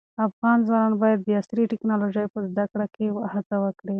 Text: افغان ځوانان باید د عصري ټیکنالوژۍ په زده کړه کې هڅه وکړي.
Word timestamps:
افغان 0.27 0.57
ځوانان 0.67 0.93
باید 1.01 1.19
د 1.23 1.29
عصري 1.39 1.63
ټیکنالوژۍ 1.71 2.25
په 2.33 2.39
زده 2.49 2.65
کړه 2.71 2.87
کې 2.95 3.05
هڅه 3.33 3.55
وکړي. 3.63 3.89